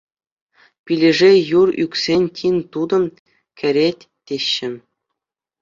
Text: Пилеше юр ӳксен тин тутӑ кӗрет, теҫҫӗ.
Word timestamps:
Пилеше 0.85 1.31
юр 1.59 1.69
ӳксен 1.83 2.23
тин 2.39 2.55
тутӑ 2.73 2.99
кӗрет, 3.59 3.99
теҫҫӗ. 4.29 4.71